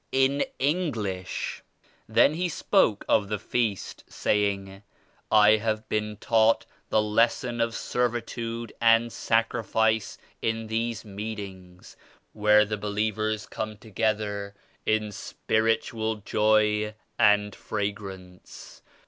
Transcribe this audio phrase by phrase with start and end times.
[0.13, 1.61] in English.
[2.09, 4.81] Then he spoke of the feast, saying,
[5.31, 11.95] "I have been taught the lesson of servi tude and sacrifice in these meetings
[12.33, 14.55] where the believers come together
[14.87, 18.81] in spiritual joy and fragrance.